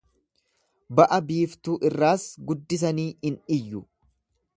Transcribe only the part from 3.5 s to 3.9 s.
iyyu.